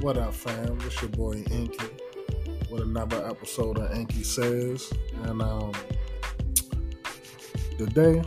What 0.00 0.16
up, 0.16 0.32
fam? 0.32 0.78
It's 0.86 1.02
your 1.02 1.10
boy 1.10 1.44
Inky 1.50 1.84
with 2.70 2.80
another 2.80 3.22
episode 3.28 3.76
of 3.76 3.94
Inky 3.94 4.22
Says. 4.22 4.90
And 5.24 5.42
um, 5.42 5.72
today, 7.76 8.22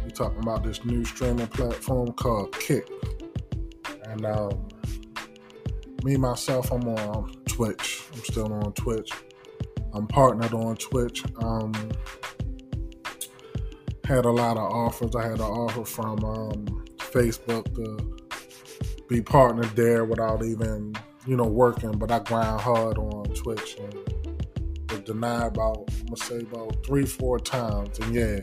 we're 0.00 0.10
talking 0.10 0.40
about 0.40 0.62
this 0.62 0.84
new 0.84 1.04
streaming 1.04 1.48
platform 1.48 2.12
called 2.12 2.52
Kick. 2.52 2.88
And 4.04 4.24
um, 4.24 4.68
me, 6.04 6.16
myself, 6.16 6.70
I'm 6.70 6.86
on 6.86 7.32
Twitch. 7.46 8.04
I'm 8.12 8.20
still 8.20 8.52
on 8.52 8.72
Twitch. 8.74 9.10
I'm 9.92 10.06
partnered 10.06 10.54
on 10.54 10.76
Twitch. 10.76 11.24
Um, 11.42 11.72
had 14.04 14.24
a 14.24 14.30
lot 14.30 14.56
of 14.56 14.70
offers. 14.70 15.16
I 15.16 15.24
had 15.24 15.40
an 15.40 15.40
offer 15.40 15.84
from 15.84 16.24
um, 16.24 16.79
Facebook 17.10 17.74
to 17.74 18.16
be 19.08 19.20
partnered 19.20 19.74
there 19.76 20.04
without 20.04 20.44
even, 20.44 20.94
you 21.26 21.36
know, 21.36 21.46
working. 21.46 21.92
But 21.92 22.10
I 22.10 22.20
grind 22.20 22.60
hard 22.60 22.98
on 22.98 23.24
Twitch 23.34 23.76
and 23.78 23.94
was 24.90 25.00
denied 25.00 25.48
about, 25.48 25.88
I'm 26.00 26.06
gonna 26.06 26.16
say 26.16 26.40
about 26.40 26.84
three, 26.84 27.06
four 27.06 27.38
times. 27.38 27.98
And 27.98 28.14
yeah, 28.14 28.40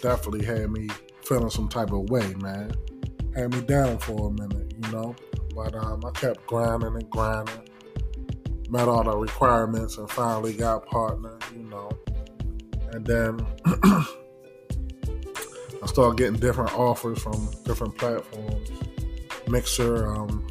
definitely 0.00 0.44
had 0.44 0.70
me 0.70 0.88
feeling 1.24 1.50
some 1.50 1.68
type 1.68 1.90
of 1.92 2.10
way, 2.10 2.34
man. 2.34 2.72
Had 3.34 3.52
me 3.52 3.60
down 3.62 3.98
for 3.98 4.28
a 4.28 4.30
minute, 4.30 4.72
you 4.72 4.92
know. 4.92 5.14
But 5.54 5.74
um, 5.74 6.04
I 6.04 6.10
kept 6.12 6.46
grinding 6.46 6.94
and 6.94 7.10
grinding. 7.10 7.68
Met 8.70 8.88
all 8.88 9.04
the 9.04 9.16
requirements 9.16 9.98
and 9.98 10.10
finally 10.10 10.54
got 10.54 10.86
partnered, 10.86 11.42
you 11.54 11.64
know. 11.64 11.90
And 12.92 13.04
then 13.06 13.46
I 15.84 15.86
started 15.86 16.16
getting 16.16 16.40
different 16.40 16.72
offers 16.72 17.18
from 17.18 17.50
different 17.64 17.98
platforms, 17.98 18.70
Mixer, 19.46 20.06
um, 20.06 20.46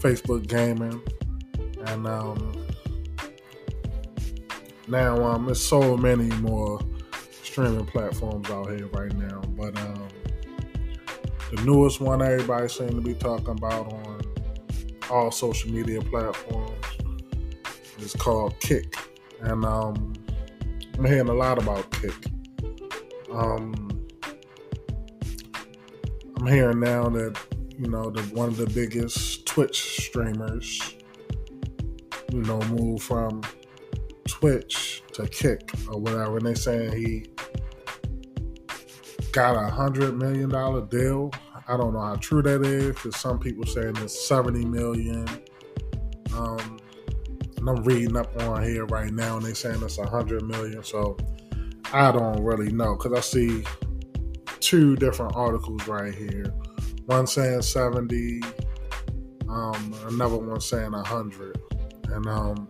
Facebook 0.00 0.46
Gaming, 0.48 1.02
and 1.84 2.06
um, 2.06 2.66
now 4.86 5.22
um, 5.22 5.44
there's 5.44 5.62
so 5.62 5.98
many 5.98 6.34
more 6.36 6.80
streaming 7.42 7.84
platforms 7.84 8.48
out 8.48 8.70
here 8.70 8.86
right 8.86 9.14
now. 9.18 9.42
But 9.48 9.78
um, 9.80 10.08
the 11.54 11.62
newest 11.64 12.00
one 12.00 12.22
everybody 12.22 12.68
seems 12.70 12.94
to 12.94 13.02
be 13.02 13.12
talking 13.12 13.50
about 13.50 13.92
on 13.92 14.22
all 15.10 15.30
social 15.30 15.70
media 15.70 16.00
platforms 16.00 16.86
is 17.98 18.14
called 18.14 18.58
Kick, 18.60 18.94
and 19.42 19.66
um, 19.66 20.14
I'm 20.96 21.04
hearing 21.04 21.28
a 21.28 21.34
lot 21.34 21.62
about 21.62 21.90
Kick. 21.90 22.14
Um, 23.30 23.87
I'm 26.38 26.46
hearing 26.46 26.78
now 26.78 27.08
that 27.08 27.36
you 27.76 27.88
know 27.88 28.10
the 28.10 28.22
one 28.34 28.48
of 28.48 28.56
the 28.56 28.66
biggest 28.66 29.44
Twitch 29.44 30.04
streamers, 30.04 30.94
you 32.32 32.42
know, 32.42 32.60
moved 32.60 33.02
from 33.02 33.42
Twitch 34.28 35.02
to 35.14 35.26
Kick 35.26 35.68
or 35.90 35.98
whatever, 35.98 36.36
and 36.36 36.46
they 36.46 36.54
saying 36.54 36.92
he 36.92 37.26
got 39.32 39.56
a 39.56 39.68
hundred 39.68 40.16
million 40.16 40.48
dollar 40.48 40.86
deal. 40.86 41.32
I 41.66 41.76
don't 41.76 41.92
know 41.92 42.02
how 42.02 42.14
true 42.16 42.42
that 42.42 42.64
is 42.64 42.94
because 42.94 43.16
some 43.16 43.40
people 43.40 43.66
saying 43.66 43.96
it's 43.96 44.28
seventy 44.28 44.64
million. 44.64 45.26
Um, 46.36 46.78
and 47.56 47.68
I'm 47.68 47.82
reading 47.82 48.16
up 48.16 48.30
on 48.42 48.62
here 48.62 48.86
right 48.86 49.12
now, 49.12 49.38
and 49.38 49.44
they 49.44 49.54
saying 49.54 49.82
it's 49.82 49.98
a 49.98 50.06
hundred 50.06 50.44
million. 50.44 50.84
So 50.84 51.16
I 51.92 52.12
don't 52.12 52.44
really 52.44 52.70
know 52.70 52.94
because 52.94 53.12
I 53.12 53.20
see 53.20 53.64
two 54.60 54.96
different 54.96 55.36
articles 55.36 55.86
right 55.86 56.14
here. 56.14 56.46
One 57.06 57.26
saying 57.26 57.62
70, 57.62 58.42
um, 59.48 59.94
another 60.06 60.36
one 60.36 60.60
saying 60.60 60.92
100. 60.92 61.60
And 62.10 62.26
um, 62.26 62.68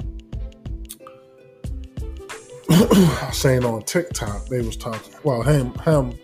saying 3.33 3.65
on 3.65 3.83
TikTok, 3.83 4.47
they 4.47 4.61
was 4.61 4.77
talking, 4.77 5.15
well, 5.25 5.43
him, 5.43 5.73
him, 5.81 6.19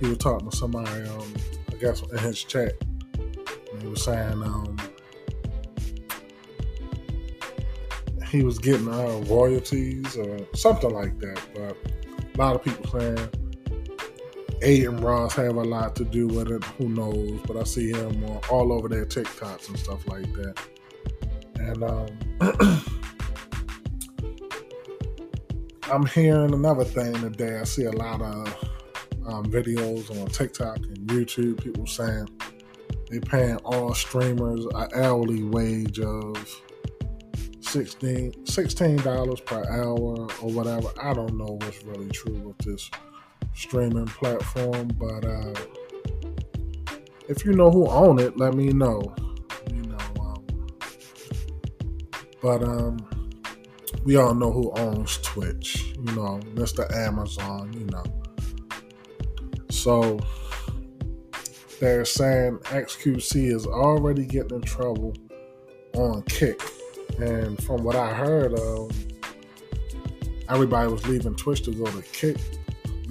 he 0.00 0.06
was 0.06 0.18
talking 0.18 0.50
to 0.50 0.56
somebody, 0.56 1.02
um, 1.08 1.34
I 1.72 1.76
guess 1.76 2.02
in 2.02 2.18
his 2.18 2.42
chat. 2.42 2.72
He 3.80 3.86
was 3.86 4.02
saying 4.02 4.42
um, 4.42 4.76
he 8.30 8.42
was 8.42 8.58
getting 8.58 8.88
uh, 8.88 9.22
royalties 9.26 10.16
or 10.16 10.38
something 10.54 10.90
like 10.90 11.18
that. 11.20 11.40
But 11.54 11.76
a 12.34 12.38
lot 12.38 12.54
of 12.54 12.62
people 12.62 13.00
saying 13.00 13.28
Adin 14.62 14.98
Ross 14.98 15.34
have 15.34 15.56
a 15.56 15.62
lot 15.62 15.94
to 15.96 16.04
do 16.04 16.26
with 16.26 16.50
it. 16.50 16.64
Who 16.64 16.88
knows? 16.88 17.40
But 17.46 17.56
I 17.56 17.62
see 17.62 17.92
him 17.92 18.24
all 18.50 18.72
over 18.72 18.88
their 18.88 19.06
TikToks 19.06 19.68
and 19.68 19.78
stuff 19.78 20.06
like 20.08 20.32
that. 20.34 20.58
And 21.56 21.84
um, 21.84 22.08
I'm 25.92 26.06
hearing 26.06 26.52
another 26.52 26.84
thing 26.84 27.14
today. 27.14 27.60
I 27.60 27.64
see 27.64 27.84
a 27.84 27.92
lot 27.92 28.20
of 28.20 28.48
um, 29.26 29.44
videos 29.44 30.10
on 30.20 30.26
TikTok 30.28 30.78
and 30.78 30.98
YouTube. 31.06 31.62
People 31.62 31.86
saying 31.86 32.28
they're 33.10 33.20
paying 33.20 33.58
all 33.58 33.94
streamers 33.94 34.66
an 34.74 34.88
hourly 34.94 35.44
wage 35.44 36.00
of 36.00 36.36
16 37.60 38.32
dollars 39.02 39.40
per 39.40 39.62
hour 39.70 40.26
or 40.42 40.50
whatever. 40.50 40.88
I 41.00 41.14
don't 41.14 41.36
know 41.36 41.58
what's 41.60 41.84
really 41.84 42.08
true 42.08 42.34
with 42.34 42.58
this 42.58 42.90
streaming 43.58 44.06
platform. 44.06 44.88
But 44.98 45.24
uh, 45.24 45.54
if 47.28 47.44
you 47.44 47.52
know 47.52 47.70
who 47.70 47.88
own 47.88 48.18
it, 48.18 48.36
let 48.36 48.54
me 48.54 48.68
know. 48.68 49.14
You 49.72 49.82
know, 49.82 49.98
um, 50.20 50.44
but 52.40 52.62
um, 52.62 52.98
we 54.04 54.16
all 54.16 54.34
know 54.34 54.52
who 54.52 54.70
owns 54.72 55.18
Twitch. 55.18 55.92
You 55.96 56.14
know, 56.14 56.40
Mr. 56.54 56.90
Amazon. 56.94 57.72
You 57.72 57.86
know, 57.86 58.04
so 59.70 60.20
they're 61.80 62.04
saying 62.04 62.58
XQC 62.64 63.52
is 63.54 63.66
already 63.66 64.24
getting 64.24 64.58
in 64.58 64.62
trouble 64.62 65.14
on 65.94 66.22
Kick, 66.22 66.62
and 67.18 67.60
from 67.64 67.82
what 67.82 67.96
I 67.96 68.14
heard, 68.14 68.56
um, 68.56 68.88
everybody 70.48 70.90
was 70.92 71.04
leaving 71.08 71.34
Twitch 71.34 71.62
to 71.62 71.72
go 71.72 71.86
to 71.86 72.02
Kick 72.02 72.36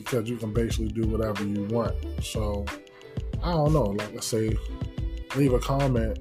because 0.09 0.29
you 0.29 0.37
can 0.37 0.53
basically 0.53 0.87
do 0.87 1.05
whatever 1.07 1.43
you 1.43 1.65
want. 1.65 1.93
So 2.23 2.65
I 3.43 3.51
don't 3.51 3.73
know. 3.73 3.87
Like 3.87 4.15
I 4.15 4.21
say, 4.21 4.57
leave 5.35 5.53
a 5.53 5.59
comment 5.59 6.19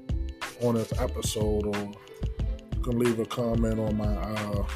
on 0.61 0.75
this 0.75 0.91
episode, 0.99 1.65
or 1.65 1.77
you 1.77 2.81
can 2.83 2.99
leave 2.99 3.19
a 3.19 3.25
comment 3.25 3.79
on 3.79 3.97
my 3.97 4.13
uh, 4.13 4.67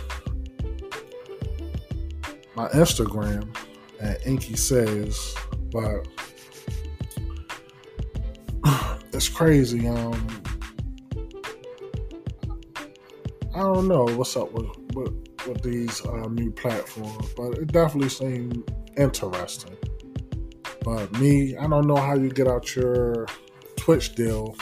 my 2.55 2.69
Instagram 2.69 3.53
at 3.99 4.25
Inky 4.25 4.55
Says. 4.55 5.35
But 5.71 6.07
it's 9.13 9.27
crazy. 9.27 9.89
Um, 9.89 10.27
I 13.53 13.59
don't 13.59 13.89
know 13.89 14.05
what's 14.05 14.37
up 14.37 14.53
with 14.53 14.69
with, 14.93 15.13
with 15.45 15.61
these 15.63 16.05
uh, 16.05 16.27
new 16.29 16.51
platforms, 16.51 17.33
but 17.35 17.57
it 17.57 17.73
definitely 17.73 18.07
seems 18.07 18.63
interesting. 18.97 19.77
But 20.83 21.11
me, 21.19 21.55
I 21.57 21.67
don't 21.67 21.87
know 21.87 21.95
how 21.95 22.15
you 22.15 22.29
get 22.29 22.47
out 22.47 22.75
your 22.75 23.27
Twitch 23.77 24.15
deal. 24.15 24.55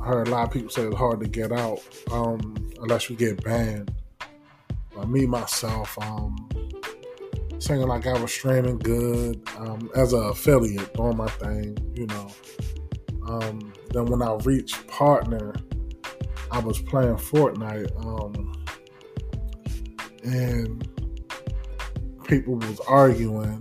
I 0.00 0.06
heard 0.06 0.28
a 0.28 0.30
lot 0.30 0.46
of 0.46 0.52
people 0.52 0.68
say 0.68 0.82
it's 0.82 0.96
hard 0.96 1.20
to 1.20 1.28
get 1.28 1.52
out 1.52 1.80
um, 2.12 2.56
unless 2.82 3.08
you 3.08 3.16
get 3.16 3.42
banned. 3.42 3.92
But 4.94 5.08
me 5.08 5.26
myself, 5.26 5.96
um, 6.00 6.48
saying 7.58 7.82
like 7.82 8.06
I 8.06 8.20
was 8.20 8.32
streaming 8.32 8.78
good 8.78 9.42
um, 9.58 9.90
as 9.94 10.12
an 10.12 10.24
affiliate, 10.24 10.94
doing 10.94 11.16
my 11.16 11.28
thing, 11.28 11.76
you 11.94 12.06
know. 12.06 12.30
Um, 13.28 13.72
then 13.92 14.06
when 14.06 14.22
I 14.22 14.34
reached 14.44 14.86
partner, 14.86 15.54
I 16.50 16.60
was 16.60 16.80
playing 16.80 17.16
Fortnite, 17.16 17.90
um, 18.04 18.64
and 20.22 20.88
people 22.26 22.56
was 22.56 22.80
arguing 22.80 23.60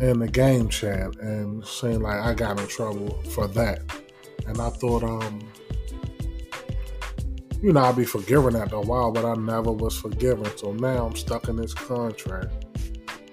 in 0.00 0.18
the 0.18 0.28
game 0.28 0.68
chat 0.68 1.16
and 1.20 1.64
saying 1.64 2.00
like 2.00 2.20
I 2.20 2.34
got 2.34 2.60
in 2.60 2.66
trouble 2.66 3.22
for 3.30 3.46
that. 3.48 3.80
And 4.46 4.60
I 4.60 4.68
thought, 4.70 5.02
um, 5.02 5.40
you 7.62 7.72
know, 7.72 7.80
I'd 7.80 7.96
be 7.96 8.04
forgiven 8.04 8.54
after 8.54 8.76
a 8.76 8.80
while, 8.80 9.10
but 9.10 9.24
I 9.24 9.34
never 9.34 9.72
was 9.72 9.98
forgiven. 9.98 10.46
So 10.56 10.72
now 10.72 11.06
I'm 11.06 11.16
stuck 11.16 11.48
in 11.48 11.56
this 11.56 11.74
contract 11.74 12.66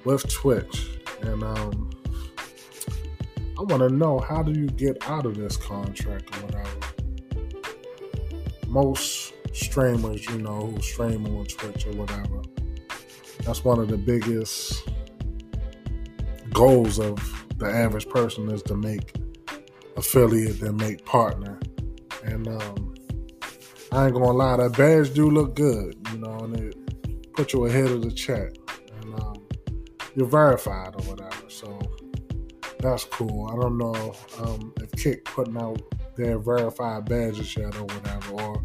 with 0.05 0.27
Twitch. 0.31 0.89
And 1.21 1.43
um, 1.43 1.91
I 3.57 3.61
want 3.61 3.81
to 3.81 3.89
know 3.89 4.19
how 4.19 4.41
do 4.41 4.59
you 4.59 4.67
get 4.67 4.97
out 5.07 5.25
of 5.25 5.37
this 5.37 5.55
contract 5.55 6.35
or 6.35 6.45
whatever? 6.45 6.69
Most 8.67 9.33
streamers, 9.53 10.25
you 10.25 10.39
know, 10.39 10.67
who 10.67 10.81
stream 10.81 11.25
on 11.27 11.45
Twitch 11.45 11.85
or 11.85 11.91
whatever, 11.91 12.41
that's 13.45 13.63
one 13.63 13.79
of 13.79 13.87
the 13.89 13.97
biggest 13.97 14.87
goals 16.51 16.99
of 16.99 17.45
the 17.57 17.65
average 17.65 18.07
person 18.09 18.49
is 18.49 18.61
to 18.63 18.75
make 18.75 19.15
affiliate 19.97 20.59
than 20.59 20.77
make 20.77 21.05
partner. 21.05 21.59
And 22.23 22.47
um, 22.47 22.95
I 23.91 24.05
ain't 24.05 24.13
gonna 24.13 24.31
lie, 24.31 24.57
that 24.57 24.77
badge 24.77 25.13
do 25.13 25.29
look 25.29 25.55
good, 25.55 25.95
you 26.11 26.19
know, 26.19 26.37
and 26.39 26.57
it 26.57 27.33
put 27.33 27.53
you 27.53 27.65
ahead 27.65 27.91
of 27.91 28.01
the 28.01 28.11
chat. 28.11 28.57
And 29.01 29.21
um, 29.21 29.35
you're 30.15 30.27
verified 30.27 30.95
or 30.95 31.03
whatever. 31.03 31.49
So 31.49 31.79
that's 32.79 33.03
cool. 33.05 33.49
I 33.51 33.61
don't 33.61 33.77
know 33.77 34.15
um, 34.39 34.73
if 34.77 34.91
Kick 34.93 35.25
putting 35.25 35.57
out 35.57 35.81
their 36.15 36.39
verified 36.39 37.05
badges 37.05 37.55
yet 37.55 37.75
or 37.75 37.83
whatever, 37.85 38.33
or 38.33 38.63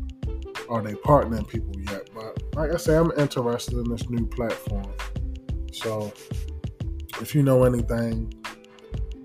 are 0.70 0.82
they 0.82 0.94
partnering 0.94 1.48
people 1.48 1.72
yet? 1.90 2.08
But 2.14 2.42
like 2.58 2.74
I 2.74 2.76
say, 2.76 2.96
I'm 2.96 3.12
interested 3.16 3.74
in 3.78 3.88
this 3.88 4.10
new 4.10 4.26
platform. 4.26 4.92
So 5.72 6.12
if 7.20 7.32
you 7.32 7.44
know 7.44 7.62
anything 7.62 8.34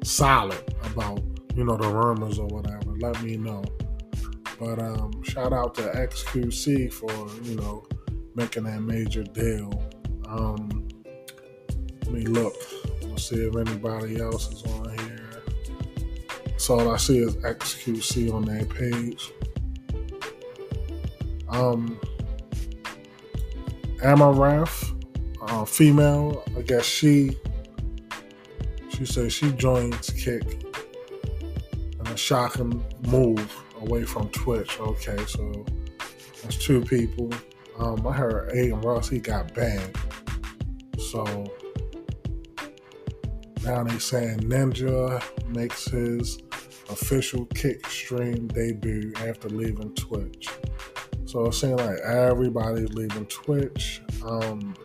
solid 0.03 0.61
about, 0.83 1.23
you 1.55 1.63
know, 1.63 1.75
the 1.75 1.87
rumors 1.87 2.37
or 2.37 2.45
whatever, 2.45 2.95
let 2.99 3.19
me 3.23 3.37
know. 3.37 3.63
But 4.59 4.77
um, 4.77 5.23
shout 5.23 5.51
out 5.51 5.73
to 5.75 5.81
XQC 5.81 6.93
for, 6.93 7.11
you 7.43 7.55
know, 7.55 7.83
making 8.35 8.65
that 8.65 8.81
major 8.81 9.23
deal. 9.23 9.83
Um, 10.27 10.87
let 12.05 12.13
me 12.13 12.25
look. 12.25 12.53
Let's 13.01 13.29
see 13.29 13.37
if 13.37 13.55
anybody 13.55 14.21
else 14.21 14.53
is 14.53 14.63
on 14.63 14.95
here. 14.99 15.41
So 16.57 16.79
all 16.79 16.91
I 16.91 16.97
see 16.97 17.17
is 17.17 17.35
XQC 17.37 18.31
on 18.31 18.45
their 18.45 18.65
page. 18.65 19.31
Um, 21.49 21.99
Amouranth, 24.03 24.93
uh, 25.41 25.63
female, 25.63 26.43
I 26.57 26.61
guess 26.61 26.83
she 26.85 27.37
she 28.89 29.05
says 29.05 29.31
she 29.33 29.51
joins 29.53 30.09
Kick 30.09 30.43
in 31.99 32.07
a 32.07 32.17
shocking 32.17 32.83
move 33.07 33.63
away 33.79 34.03
from 34.03 34.27
Twitch. 34.29 34.77
Okay, 34.79 35.17
so 35.25 35.65
that's 36.41 36.57
two 36.57 36.81
people. 36.81 37.31
Um, 37.79 38.05
I 38.05 38.11
heard 38.11 38.49
Adin 38.49 38.81
Ross 38.81 39.07
he 39.07 39.19
got 39.19 39.53
banned, 39.53 39.97
so 40.99 41.23
now 43.63 43.83
they 43.85 43.97
saying 43.99 44.39
Ninja 44.41 45.23
makes 45.47 45.85
his 45.85 46.39
official 46.89 47.45
Kick 47.55 47.87
stream 47.87 48.47
debut 48.49 49.13
after 49.25 49.47
leaving 49.47 49.95
Twitch. 49.95 50.49
So 51.33 51.45
it 51.47 51.53
seems 51.55 51.81
like 51.81 51.97
everybody's 52.01 52.93
leaving 52.93 53.25
Twitch. 53.25 54.03
Um, 54.23 54.75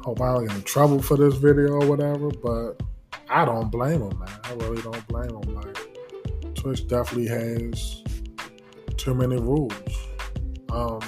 hope 0.00 0.20
I 0.20 0.34
don't 0.34 0.46
get 0.46 0.54
in 0.54 0.62
trouble 0.62 1.02
for 1.02 1.16
this 1.16 1.34
video 1.34 1.80
or 1.80 1.86
whatever, 1.88 2.28
but 2.30 2.80
I 3.28 3.44
don't 3.44 3.72
blame 3.72 4.08
them, 4.08 4.16
man. 4.16 4.28
I 4.44 4.52
really 4.52 4.80
don't 4.80 5.04
blame 5.08 5.30
them. 5.30 5.56
Like, 5.56 6.54
Twitch 6.54 6.86
definitely 6.86 7.26
has 7.26 8.04
too 8.96 9.16
many 9.16 9.34
rules. 9.34 9.72
Um, 10.70 11.00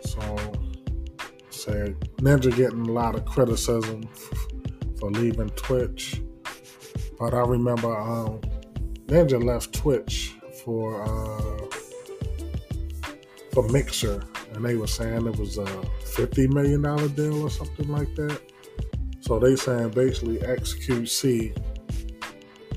so, 0.00 0.36
say 1.50 1.94
Ninja 2.16 2.52
getting 2.56 2.88
a 2.88 2.92
lot 2.92 3.14
of 3.14 3.24
criticism 3.24 4.02
for 4.98 5.12
leaving 5.12 5.50
Twitch, 5.50 6.20
but 7.20 7.34
I 7.34 7.42
remember 7.42 7.96
um, 7.96 8.40
Ninja 9.10 9.42
left 9.42 9.74
Twitch 9.74 10.36
for 10.62 11.02
uh, 11.02 11.66
for 13.52 13.68
Mixer, 13.70 14.22
and 14.54 14.64
they 14.64 14.76
were 14.76 14.86
saying 14.86 15.26
it 15.26 15.36
was 15.36 15.58
a 15.58 15.66
fifty 16.04 16.46
million 16.46 16.82
dollar 16.82 17.08
deal 17.08 17.42
or 17.42 17.50
something 17.50 17.88
like 17.88 18.14
that. 18.14 18.40
So 19.18 19.40
they 19.40 19.56
saying 19.56 19.90
basically 19.90 20.38
XQC 20.38 21.58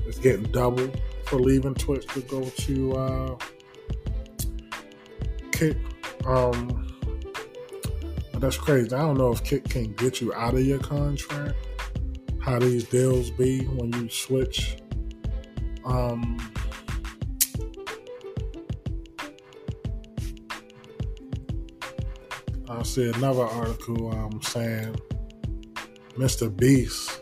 is 0.08 0.18
getting 0.18 0.50
double 0.50 0.90
for 1.26 1.38
leaving 1.38 1.74
Twitch 1.74 2.04
to 2.08 2.20
go 2.22 2.44
to 2.44 2.96
uh, 2.96 3.36
Kick. 5.52 5.76
Um, 6.26 6.98
that's 8.38 8.56
crazy. 8.56 8.92
I 8.92 8.98
don't 8.98 9.18
know 9.18 9.30
if 9.30 9.44
Kick 9.44 9.68
can 9.68 9.92
get 9.92 10.20
you 10.20 10.34
out 10.34 10.54
of 10.54 10.66
your 10.66 10.80
contract. 10.80 11.54
How 12.40 12.58
these 12.58 12.84
deals 12.88 13.30
be 13.30 13.60
when 13.66 13.92
you 13.92 14.08
switch 14.08 14.78
um, 15.84 16.38
I 22.68 22.82
see 22.82 23.10
another 23.10 23.44
article 23.44 24.10
um, 24.12 24.40
saying 24.42 24.96
Mr. 26.16 26.54
Beast 26.54 27.20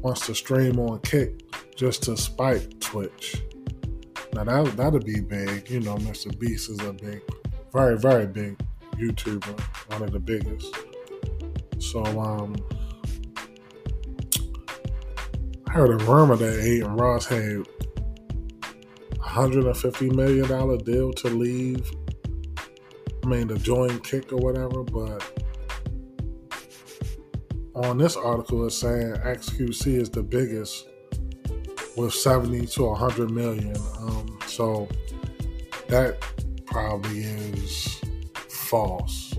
wants 0.00 0.26
to 0.26 0.34
stream 0.34 0.78
on 0.78 1.00
Kick 1.00 1.42
just 1.76 2.04
to 2.04 2.16
spite 2.16 2.80
Twitch. 2.80 3.42
Now 4.32 4.44
that 4.44 4.76
that'd 4.76 5.04
be 5.04 5.20
big. 5.20 5.68
You 5.70 5.80
know, 5.80 5.96
Mr. 5.96 6.36
Beast 6.38 6.70
is 6.70 6.80
a 6.80 6.92
big, 6.92 7.22
very 7.72 7.98
very 7.98 8.26
big 8.26 8.58
YouTuber, 8.96 9.60
one 9.90 10.02
of 10.02 10.12
the 10.12 10.20
biggest. 10.20 10.74
So 11.78 12.04
um, 12.20 12.56
heard 15.76 16.00
a 16.00 16.04
rumor 16.06 16.36
that 16.36 16.58
Adin 16.58 16.96
Ross 16.96 17.26
had 17.26 17.38
a 17.42 17.62
$150 19.18 20.14
million 20.14 20.78
deal 20.84 21.12
to 21.12 21.28
leave. 21.28 21.92
I 23.22 23.28
mean, 23.28 23.48
to 23.48 23.58
join 23.58 24.00
Kick 24.00 24.32
or 24.32 24.38
whatever, 24.38 24.82
but 24.82 25.22
on 27.74 27.98
this 27.98 28.16
article, 28.16 28.64
it's 28.64 28.78
saying 28.78 29.16
XQC 29.16 30.00
is 30.00 30.08
the 30.08 30.22
biggest 30.22 30.86
with 31.94 32.14
70 32.14 32.68
to 32.68 32.84
100 32.84 33.30
million. 33.30 33.76
Um, 33.98 34.38
so 34.46 34.88
that 35.88 36.16
probably 36.64 37.20
is 37.20 38.00
false. 38.48 39.34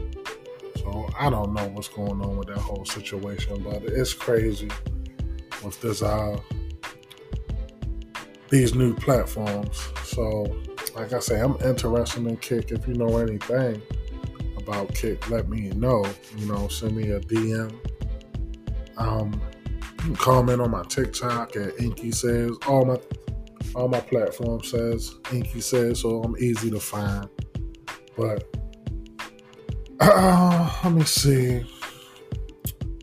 So 0.76 1.10
I 1.20 1.32
don't 1.32 1.56
know 1.56 1.68
what's 1.70 1.88
going 1.88 2.22
on 2.22 2.38
with 2.38 2.50
that 2.50 2.60
whole 2.60 2.86
situation, 2.86 3.64
but 3.64 3.82
it's 3.86 4.14
crazy 4.14 4.70
with 5.64 5.80
this 5.82 6.02
uh 6.02 6.40
these 8.50 8.76
new 8.76 8.96
platforms. 8.96 9.90
So, 10.04 10.56
like 10.96 11.14
I 11.14 11.20
say, 11.20 11.40
I'm 11.40 11.58
interested 11.62 12.26
in 12.26 12.38
Kick. 12.38 12.72
If 12.72 12.88
you 12.88 12.94
know 12.94 13.18
anything 13.18 13.82
about 14.58 14.94
Kick, 14.94 15.30
let 15.30 15.50
me 15.50 15.70
know. 15.72 16.06
You 16.38 16.46
know, 16.48 16.68
send 16.68 16.96
me 16.96 17.12
a 17.12 17.20
DM. 17.20 17.74
Um, 18.98 19.42
comment 20.16 20.62
on 20.62 20.72
my 20.72 20.84
TikTok 20.84 21.56
at 21.56 21.80
Inky 21.80 22.12
says. 22.12 22.52
All 22.68 22.86
my 22.86 22.98
all 23.76 23.88
my 23.88 24.00
platform 24.00 24.64
says 24.64 25.16
Inky 25.32 25.62
says, 25.62 26.02
so 26.02 26.24
I'm 26.24 26.36
easy 26.38 26.72
to 26.72 26.80
find. 26.80 27.28
But 28.16 28.46
uh, 30.00 30.80
let 30.84 30.94
me 30.94 31.04
see. 31.04 31.66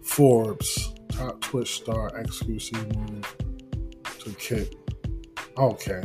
Forbes 0.03 0.94
top 1.17 1.41
Twitch 1.41 1.77
star 1.77 2.11
XQC 2.11 2.97
move 2.97 3.37
to 4.19 4.31
Kick. 4.31 4.75
Okay. 5.57 6.03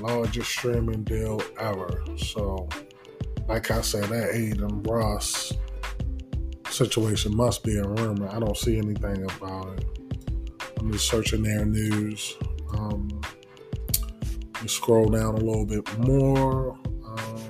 Largest 0.00 0.50
streaming 0.50 1.04
deal 1.04 1.40
ever. 1.60 2.02
So, 2.16 2.68
like 3.46 3.70
I 3.70 3.80
said, 3.80 4.04
that 4.04 4.30
Adin 4.30 4.82
Ross 4.82 5.52
situation 6.68 7.36
must 7.36 7.62
be 7.62 7.76
a 7.76 7.86
rumor. 7.86 8.28
I 8.28 8.40
don't 8.40 8.56
see 8.56 8.78
anything 8.78 9.24
about 9.36 9.78
it. 9.78 9.86
I'm 10.78 10.90
just 10.90 11.08
searching 11.08 11.42
their 11.42 11.64
news. 11.64 12.36
Um, 12.74 13.20
scroll 14.66 15.08
down 15.08 15.34
a 15.34 15.40
little 15.40 15.66
bit 15.66 15.98
more. 15.98 16.76
Um, 17.06 17.42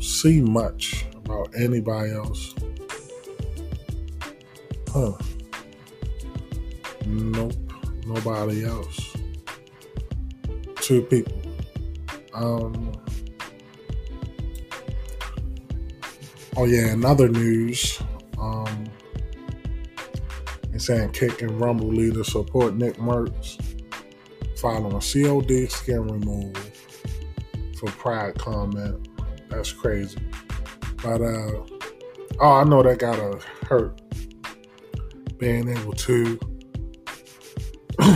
see 0.00 0.40
much 0.40 1.04
about 1.24 1.50
anybody 1.58 2.12
else 2.12 2.54
Huh. 4.98 5.12
Nope. 7.06 7.52
Nobody 8.04 8.64
else. 8.64 9.16
Two 10.80 11.02
people. 11.02 11.40
Um. 12.34 12.92
Oh 16.56 16.64
yeah, 16.64 16.88
another 16.88 17.28
news. 17.28 18.02
Um. 18.40 18.90
It's 20.72 20.86
saying 20.86 21.10
Kick 21.10 21.42
and 21.42 21.60
Rumble 21.60 21.86
leaders 21.86 22.32
support 22.32 22.74
Nick 22.74 22.96
Mercs 22.96 23.56
following 24.58 24.94
COD 24.94 25.70
skin 25.70 26.08
removal 26.08 26.60
for 27.78 27.88
pride 27.92 28.36
comment. 28.36 29.08
That's 29.48 29.70
crazy. 29.70 30.18
But 31.04 31.20
uh 31.20 31.52
oh 32.40 32.52
I 32.52 32.64
know 32.64 32.82
that 32.82 32.98
got 32.98 33.20
a 33.20 33.38
hurt 33.64 34.07
being 35.38 35.68
able 35.68 35.92
to 35.92 36.38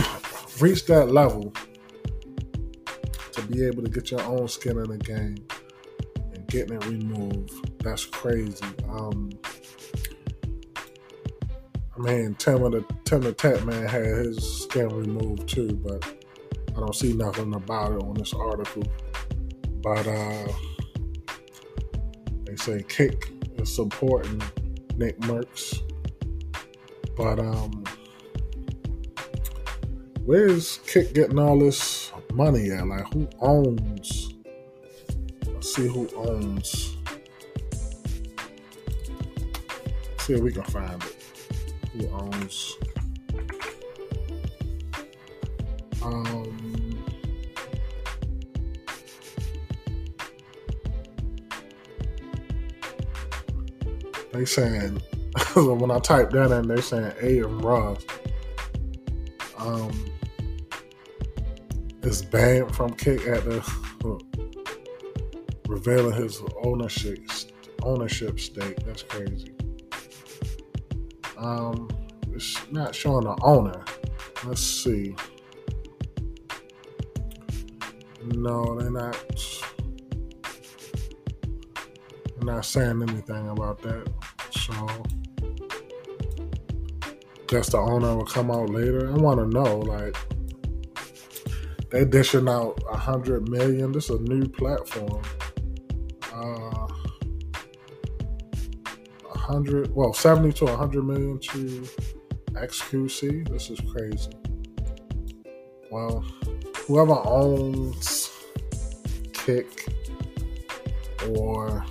reach 0.59 0.85
that 0.85 1.09
level 1.11 1.53
to 3.31 3.41
be 3.43 3.65
able 3.65 3.83
to 3.83 3.89
get 3.89 4.11
your 4.11 4.21
own 4.23 4.47
skin 4.47 4.77
in 4.77 4.89
the 4.89 4.97
game 4.97 5.35
and 6.33 6.47
getting 6.47 6.75
it 6.75 6.85
removed 6.85 7.83
That's 7.83 8.05
crazy. 8.05 8.65
Um, 8.89 9.31
I 11.95 11.99
mean, 11.99 12.35
Tim 12.35 12.61
the 12.71 12.85
Tim 13.05 13.21
the 13.21 13.33
Tatman 13.33 13.87
had 13.87 14.05
his 14.05 14.63
skin 14.63 14.89
removed 14.89 15.47
too, 15.47 15.73
but 15.83 16.03
I 16.75 16.79
don't 16.79 16.95
see 16.95 17.13
nothing 17.13 17.53
about 17.53 17.91
it 17.93 18.03
on 18.03 18.15
this 18.15 18.33
article. 18.33 18.83
But 19.81 20.07
uh, 20.07 20.47
they 22.45 22.55
say 22.55 22.83
Kick 22.87 23.31
is 23.57 23.73
supporting 23.73 24.41
Nick 24.95 25.19
Mercs, 25.21 25.81
but 27.15 27.39
um, 27.39 27.83
where's 30.25 30.77
Kick 30.87 31.13
getting 31.13 31.39
all 31.39 31.59
this 31.59 32.11
money 32.33 32.71
at? 32.71 32.87
Like, 32.87 33.13
who 33.13 33.27
owns? 33.39 34.33
Let's 35.45 35.75
see 35.75 35.87
who 35.87 36.09
owns. 36.15 36.97
Let's 40.11 40.25
see 40.25 40.33
if 40.33 40.41
we 40.41 40.51
can 40.51 40.63
find 40.63 41.03
it. 41.03 41.15
Who 41.93 42.07
owns? 42.09 42.77
Um, 46.01 47.03
they 54.33 54.43
saying 54.43 55.01
when 55.55 55.91
I 55.91 55.99
type 55.99 56.29
that 56.31 56.51
in, 56.51 56.67
they're 56.67 56.81
saying 56.81 57.11
Adin 57.21 57.59
Ross 57.59 58.03
um, 59.57 60.11
is 62.03 62.21
banned 62.21 62.75
from 62.75 62.93
kick 62.93 63.25
at 63.27 63.43
the 63.45 63.61
revealing 65.67 66.15
his 66.15 66.41
ownership 66.63 67.19
ownership 67.81 68.39
stake. 68.39 68.77
That's 68.85 69.03
crazy. 69.03 69.53
Um, 71.37 71.89
it's 72.31 72.59
not 72.71 72.95
showing 72.95 73.25
the 73.25 73.37
owner. 73.41 73.83
Let's 74.45 74.61
see. 74.61 75.15
No, 78.23 78.79
they're 78.79 78.91
not. 78.91 79.17
They're 82.35 82.55
not 82.55 82.65
saying 82.65 83.01
anything 83.01 83.49
about 83.49 83.81
that. 83.81 84.07
So, 84.51 85.03
guess 87.53 87.69
the 87.69 87.77
owner 87.77 88.15
will 88.15 88.25
come 88.25 88.49
out 88.49 88.71
later. 88.71 89.13
I 89.13 89.15
want 89.15 89.39
to 89.39 89.45
know, 89.45 89.77
like, 89.77 90.17
they 91.91 92.03
dishing 92.03 92.49
out 92.49 92.81
a 92.91 92.97
hundred 92.97 93.47
million. 93.47 93.91
This 93.91 94.09
is 94.09 94.19
a 94.19 94.23
new 94.23 94.47
platform. 94.47 95.21
Uh, 96.33 96.87
hundred, 99.29 99.93
well, 99.93 100.13
seventy 100.13 100.51
to 100.53 100.75
hundred 100.75 101.03
million 101.03 101.37
to 101.37 101.87
XQC. 102.53 103.47
This 103.49 103.69
is 103.69 103.79
crazy. 103.91 104.31
Well, 105.91 106.25
whoever 106.87 107.21
owns 107.23 108.31
Kick 109.31 109.93
or 111.37 111.85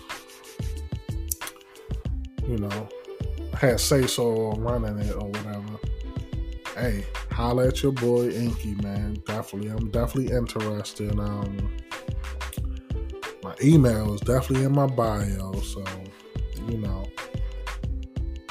you 2.48 2.58
know 2.58 2.88
had 3.62 3.78
say 3.78 4.08
so 4.08 4.50
running 4.58 4.98
it 4.98 5.14
or 5.14 5.28
whatever, 5.28 5.78
hey, 6.74 7.04
holla 7.30 7.68
at 7.68 7.80
your 7.80 7.92
boy 7.92 8.28
Inky, 8.28 8.74
man. 8.82 9.22
Definitely, 9.24 9.70
I'm 9.70 9.88
definitely 9.90 10.34
interested. 10.34 11.16
Um, 11.16 11.72
my 13.44 13.54
email 13.62 14.14
is 14.14 14.20
definitely 14.22 14.64
in 14.64 14.72
my 14.72 14.86
bio, 14.86 15.52
so 15.60 15.84
you 16.68 16.78
know, 16.78 17.04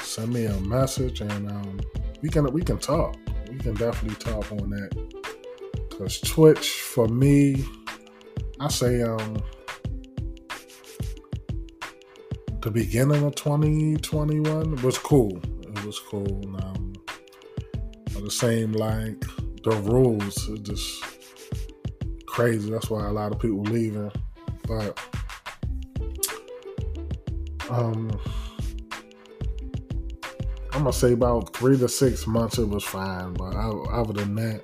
send 0.01 0.31
me 0.31 0.45
a 0.45 0.57
message 0.61 1.19
and 1.19 1.51
um, 1.51 1.81
we 2.21 2.29
can 2.29 2.45
we 2.53 2.61
can 2.61 2.77
talk. 2.77 3.17
We 3.49 3.57
can 3.57 3.73
definitely 3.73 4.15
talk 4.15 4.49
on 4.53 4.69
that. 4.69 5.89
Cause 5.89 6.21
Twitch 6.21 6.69
for 6.83 7.09
me, 7.09 7.65
I 8.61 8.69
say 8.69 9.01
um 9.01 9.43
the 12.61 12.71
beginning 12.71 13.23
of 13.23 13.35
2021 13.35 14.75
was 14.83 14.97
cool. 14.99 15.35
It 15.63 15.83
was 15.83 15.99
cool. 15.99 16.43
Um, 16.63 16.93
the 18.23 18.29
same 18.29 18.71
like 18.73 19.19
the 19.63 19.71
rules 19.83 20.47
are 20.47 20.57
just 20.57 21.03
crazy. 22.27 22.69
That's 22.69 22.89
why 22.89 23.07
a 23.07 23.11
lot 23.11 23.31
of 23.31 23.39
people 23.39 23.63
leaving. 23.63 24.11
But 24.67 24.99
um 27.69 28.11
I'm 30.71 30.83
gonna 30.83 30.93
say 30.93 31.13
about 31.13 31.55
three 31.55 31.77
to 31.79 31.89
six 31.89 32.27
months 32.27 32.59
it 32.59 32.69
was 32.69 32.83
fine, 32.83 33.33
but 33.33 33.55
other 33.55 34.13
than 34.13 34.35
that, 34.35 34.61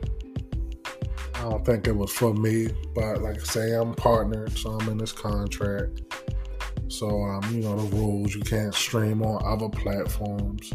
I 1.35 1.41
don't 1.41 1.65
think 1.65 1.87
it 1.87 1.95
was 1.95 2.11
for 2.11 2.33
me. 2.33 2.69
But 2.93 3.21
like 3.21 3.37
I 3.37 3.43
say, 3.43 3.73
I'm 3.73 3.93
partnered, 3.93 4.57
so 4.57 4.71
I'm 4.71 4.87
in 4.89 4.97
this 4.97 5.11
contract. 5.11 6.06
So 6.97 7.21
um, 7.21 7.43
you 7.53 7.61
know 7.61 7.77
the 7.77 7.95
rules. 7.95 8.33
You 8.33 8.41
can't 8.41 8.73
stream 8.73 9.21
on 9.21 9.45
other 9.45 9.69
platforms. 9.69 10.73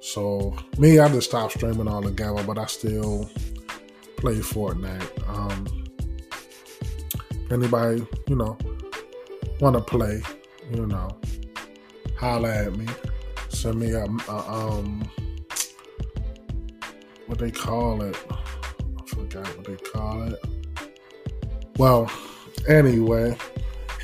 So 0.00 0.54
me, 0.78 1.00
I 1.00 1.08
just 1.08 1.30
stopped 1.30 1.54
streaming 1.54 1.88
altogether, 1.88 2.44
but 2.44 2.56
I 2.56 2.66
still 2.66 3.28
play 4.16 4.36
Fortnite. 4.36 5.28
Um, 5.28 5.66
if 7.32 7.50
anybody, 7.50 8.06
you 8.28 8.36
know, 8.36 8.56
want 9.58 9.74
to 9.74 9.82
play, 9.82 10.22
you 10.70 10.86
know, 10.86 11.10
holla 12.16 12.66
at 12.66 12.76
me. 12.76 12.86
Send 13.48 13.80
me 13.80 13.90
a, 13.90 14.04
a 14.04 14.52
um, 14.52 15.10
what 17.26 17.40
they 17.40 17.50
call 17.50 18.02
it 18.02 18.16
I 18.30 19.06
forgot 19.06 19.48
what 19.56 19.66
they 19.66 19.76
call 19.76 20.22
it. 20.22 20.38
Well, 21.76 22.08
anyway, 22.68 23.36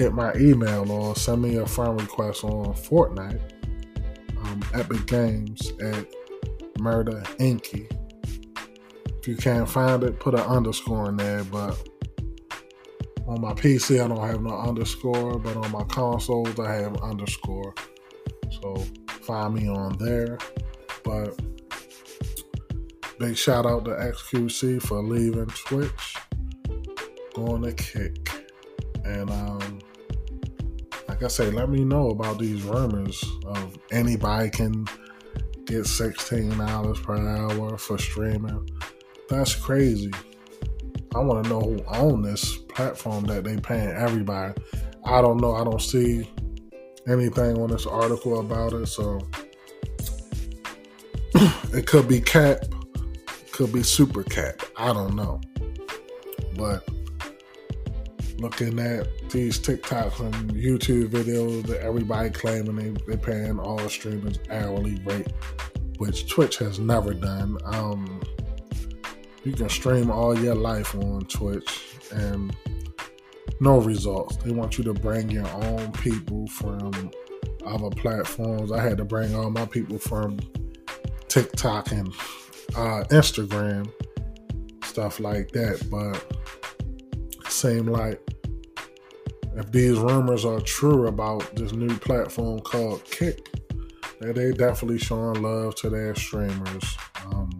hit 0.00 0.14
my 0.14 0.32
email 0.36 0.90
or 0.90 1.14
send 1.14 1.42
me 1.42 1.56
a 1.56 1.66
friend 1.66 2.00
request 2.00 2.42
on 2.42 2.72
Fortnite, 2.72 3.38
um, 4.42 4.62
Epic 4.72 5.06
Games 5.06 5.72
at 5.82 6.06
Murder 6.78 7.22
Inky. 7.38 7.86
If 9.18 9.28
you 9.28 9.36
can't 9.36 9.68
find 9.68 10.02
it, 10.02 10.18
put 10.18 10.32
an 10.32 10.40
underscore 10.40 11.10
in 11.10 11.18
there. 11.18 11.44
But 11.44 11.78
on 13.26 13.42
my 13.42 13.52
PC, 13.52 14.02
I 14.02 14.08
don't 14.08 14.26
have 14.26 14.40
no 14.40 14.56
underscore, 14.56 15.38
but 15.38 15.54
on 15.58 15.70
my 15.70 15.84
consoles, 15.84 16.58
I 16.58 16.76
have 16.76 16.96
underscore. 17.02 17.74
So 18.62 18.76
find 19.06 19.52
me 19.52 19.68
on 19.68 19.98
there. 19.98 20.38
But 21.04 21.38
Big 23.18 23.36
shout 23.36 23.66
out 23.66 23.84
to 23.84 23.90
XQC 23.90 24.80
for 24.80 25.02
leaving 25.02 25.44
Twitch, 25.48 26.16
going 27.34 27.60
to 27.60 27.72
kick. 27.74 28.48
And 29.04 29.28
um, 29.28 29.59
like 31.20 31.26
I 31.26 31.28
say, 31.28 31.50
let 31.50 31.68
me 31.68 31.84
know 31.84 32.08
about 32.08 32.38
these 32.38 32.62
rumors 32.62 33.22
of 33.44 33.78
anybody 33.92 34.48
can 34.48 34.86
get 35.66 35.82
$16 35.82 37.02
per 37.02 37.28
hour 37.28 37.76
for 37.76 37.98
streaming. 37.98 38.66
That's 39.28 39.54
crazy. 39.54 40.10
I 41.14 41.18
want 41.18 41.44
to 41.44 41.50
know 41.50 41.60
who 41.60 41.84
own 41.88 42.22
this 42.22 42.56
platform 42.56 43.24
that 43.24 43.44
they 43.44 43.58
paying 43.58 43.90
everybody. 43.90 44.54
I 45.04 45.20
don't 45.20 45.42
know. 45.42 45.56
I 45.56 45.62
don't 45.62 45.82
see 45.82 46.26
anything 47.06 47.60
on 47.60 47.68
this 47.68 47.84
article 47.84 48.40
about 48.40 48.72
it, 48.72 48.86
so 48.86 49.20
it 51.74 51.86
could 51.86 52.08
be 52.08 52.22
Cap 52.22 52.64
could 53.52 53.74
be 53.74 53.82
Super 53.82 54.22
cap. 54.22 54.62
I 54.78 54.94
don't 54.94 55.14
know. 55.14 55.38
But 56.56 56.88
looking 58.40 58.78
at 58.78 59.06
these 59.28 59.58
TikToks 59.58 60.20
and 60.20 60.52
YouTube 60.54 61.08
videos 61.08 61.66
that 61.66 61.80
everybody 61.82 62.30
claiming 62.30 62.74
they, 62.76 63.00
they're 63.06 63.16
paying 63.16 63.58
all 63.58 63.78
streamers 63.88 64.38
hourly 64.50 65.00
rate, 65.04 65.32
which 65.98 66.28
Twitch 66.28 66.56
has 66.58 66.78
never 66.78 67.12
done. 67.12 67.58
Um, 67.66 68.22
you 69.44 69.52
can 69.52 69.68
stream 69.68 70.10
all 70.10 70.38
your 70.38 70.54
life 70.54 70.94
on 70.94 71.20
Twitch 71.26 71.96
and 72.12 72.54
no 73.60 73.78
results. 73.78 74.36
They 74.36 74.52
want 74.52 74.78
you 74.78 74.84
to 74.84 74.94
bring 74.94 75.30
your 75.30 75.48
own 75.48 75.92
people 75.92 76.46
from 76.48 77.10
other 77.66 77.90
platforms. 77.90 78.72
I 78.72 78.82
had 78.82 78.96
to 78.98 79.04
bring 79.04 79.34
all 79.34 79.50
my 79.50 79.66
people 79.66 79.98
from 79.98 80.38
TikTok 81.28 81.92
and 81.92 82.08
uh, 82.74 83.04
Instagram, 83.10 83.92
stuff 84.82 85.20
like 85.20 85.52
that. 85.52 85.86
But 85.90 86.24
seem 87.50 87.86
like 87.86 88.29
if 89.56 89.70
these 89.72 89.98
rumors 89.98 90.44
are 90.44 90.60
true 90.60 91.06
about 91.06 91.54
this 91.56 91.72
new 91.72 91.96
platform 91.98 92.60
called 92.60 93.04
Kick, 93.04 93.48
that 94.20 94.34
they 94.34 94.52
definitely 94.52 94.98
showing 94.98 95.42
love 95.42 95.74
to 95.76 95.90
their 95.90 96.14
streamers. 96.14 96.96
Um, 97.26 97.50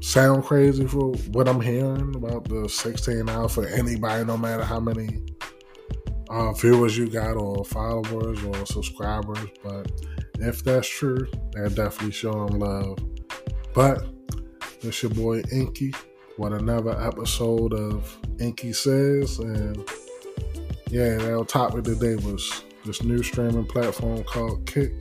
sound 0.00 0.44
crazy 0.44 0.86
for 0.86 1.12
what 1.32 1.48
I'm 1.48 1.60
hearing 1.60 2.14
about 2.14 2.48
the 2.48 2.68
16 2.68 3.28
hours 3.28 3.54
for 3.54 3.66
anybody, 3.66 4.24
no 4.24 4.36
matter 4.36 4.64
how 4.64 4.80
many 4.80 5.22
uh, 6.28 6.52
viewers 6.52 6.98
you 6.98 7.08
got 7.08 7.36
or 7.36 7.64
followers 7.64 8.42
or 8.44 8.66
subscribers, 8.66 9.48
but 9.62 9.90
if 10.40 10.62
that's 10.62 10.88
true, 10.88 11.26
they're 11.52 11.68
definitely 11.68 12.12
showing 12.12 12.58
love. 12.58 12.98
But 13.74 14.06
this 14.80 15.02
your 15.02 15.12
boy 15.12 15.42
Inky 15.52 15.94
with 16.38 16.52
another 16.52 17.00
episode 17.00 17.72
of 17.72 18.16
Inky 18.40 18.72
Says, 18.72 19.38
and 19.38 19.88
yeah, 20.90 21.18
our 21.30 21.44
topic 21.44 21.84
today 21.84 22.14
was 22.14 22.62
this 22.84 23.02
new 23.02 23.22
streaming 23.22 23.66
platform 23.66 24.22
called 24.24 24.66
Kick, 24.66 24.92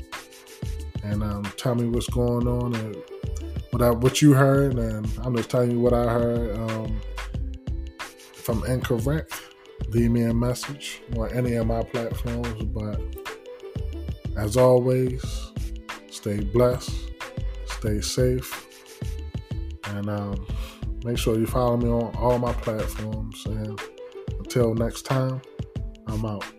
and 1.03 1.21
um, 1.21 1.43
tell 1.57 1.75
me 1.75 1.87
what's 1.87 2.09
going 2.09 2.47
on 2.47 2.73
and 2.75 2.95
what 3.69 3.81
I, 3.81 3.91
what 3.91 4.21
you 4.21 4.33
heard, 4.33 4.79
and 4.79 5.07
I'm 5.21 5.35
just 5.35 5.49
telling 5.49 5.71
you 5.71 5.79
what 5.79 5.93
I 5.93 6.05
heard. 6.05 6.57
Um, 6.57 7.01
if 7.99 8.49
I'm 8.49 8.63
incorrect, 8.65 9.33
leave 9.89 10.11
me 10.11 10.23
a 10.23 10.33
message 10.33 11.01
on 11.17 11.31
any 11.31 11.53
of 11.55 11.67
my 11.67 11.83
platforms. 11.83 12.63
But 12.63 13.01
as 14.37 14.57
always, 14.57 15.51
stay 16.09 16.39
blessed, 16.39 16.91
stay 17.65 18.01
safe, 18.01 19.01
and 19.89 20.09
um, 20.09 20.47
make 21.03 21.17
sure 21.17 21.37
you 21.37 21.45
follow 21.45 21.77
me 21.77 21.89
on 21.89 22.15
all 22.15 22.39
my 22.39 22.53
platforms. 22.53 23.45
And 23.45 23.79
until 24.39 24.73
next 24.73 25.03
time, 25.03 25.41
I'm 26.15 26.25
out. 26.25 26.54